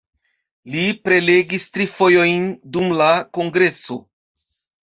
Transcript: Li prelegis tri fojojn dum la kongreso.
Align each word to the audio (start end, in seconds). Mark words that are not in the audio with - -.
Li 0.75 0.85
prelegis 1.07 1.69
tri 1.75 1.87
fojojn 1.97 2.49
dum 2.79 2.91
la 3.03 3.11
kongreso. 3.39 4.03